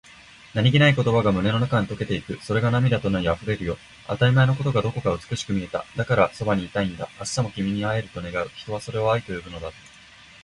[0.55, 2.39] 何気ない言葉が胸の中に溶けていく。
[2.43, 3.77] それが涙となり、溢れるよ。
[4.07, 5.85] 当たり前のことがどこか美しく見えた。
[5.95, 7.07] だから、そばにいたいんだ。
[7.19, 9.73] 明日も君に会えると願う、人はそれを愛と呼ぶのだろう。